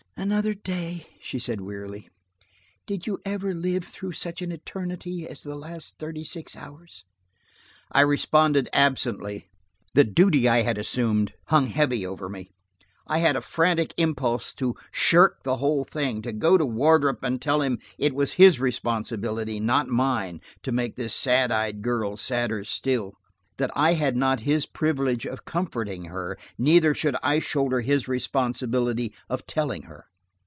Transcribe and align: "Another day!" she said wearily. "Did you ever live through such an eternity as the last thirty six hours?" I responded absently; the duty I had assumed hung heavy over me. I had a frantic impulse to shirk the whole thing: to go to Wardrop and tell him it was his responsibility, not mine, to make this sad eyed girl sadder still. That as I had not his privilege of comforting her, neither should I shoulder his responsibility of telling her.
"Another 0.17 0.53
day!" 0.53 1.07
she 1.19 1.39
said 1.39 1.61
wearily. 1.61 2.07
"Did 2.85 3.07
you 3.07 3.17
ever 3.25 3.55
live 3.55 3.85
through 3.85 4.11
such 4.11 4.39
an 4.43 4.51
eternity 4.51 5.27
as 5.27 5.41
the 5.41 5.55
last 5.55 5.97
thirty 5.97 6.23
six 6.23 6.55
hours?" 6.55 7.05
I 7.91 8.01
responded 8.01 8.69
absently; 8.71 9.49
the 9.95 10.03
duty 10.03 10.47
I 10.47 10.61
had 10.61 10.77
assumed 10.77 11.33
hung 11.47 11.65
heavy 11.67 12.05
over 12.05 12.29
me. 12.29 12.51
I 13.07 13.17
had 13.17 13.35
a 13.35 13.41
frantic 13.41 13.95
impulse 13.97 14.53
to 14.55 14.75
shirk 14.91 15.41
the 15.41 15.57
whole 15.57 15.83
thing: 15.83 16.21
to 16.21 16.31
go 16.31 16.55
to 16.55 16.67
Wardrop 16.67 17.23
and 17.23 17.41
tell 17.41 17.63
him 17.63 17.79
it 17.97 18.13
was 18.13 18.33
his 18.33 18.59
responsibility, 18.59 19.59
not 19.59 19.87
mine, 19.89 20.39
to 20.61 20.71
make 20.71 20.97
this 20.97 21.15
sad 21.15 21.51
eyed 21.51 21.81
girl 21.81 22.15
sadder 22.15 22.63
still. 22.63 23.15
That 23.57 23.71
as 23.71 23.75
I 23.75 23.93
had 23.93 24.15
not 24.15 24.41
his 24.41 24.67
privilege 24.67 25.25
of 25.25 25.45
comforting 25.45 26.05
her, 26.05 26.37
neither 26.59 26.93
should 26.93 27.15
I 27.23 27.39
shoulder 27.39 27.81
his 27.81 28.07
responsibility 28.07 29.15
of 29.27 29.47
telling 29.47 29.83
her. 29.83 30.05